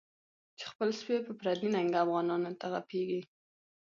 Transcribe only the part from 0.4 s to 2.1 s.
چی خپل سپی په پردی ننگه،